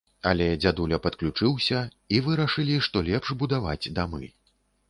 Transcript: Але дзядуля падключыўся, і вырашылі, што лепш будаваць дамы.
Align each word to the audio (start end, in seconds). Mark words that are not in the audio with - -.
Але 0.29 0.45
дзядуля 0.61 0.97
падключыўся, 1.03 1.83
і 2.15 2.23
вырашылі, 2.29 2.81
што 2.89 3.05
лепш 3.11 3.27
будаваць 3.43 3.91
дамы. 4.01 4.25